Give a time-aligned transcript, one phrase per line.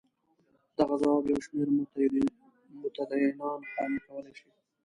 [0.77, 4.49] دغه ځواب یو شمېر متدینان قانع کولای شي.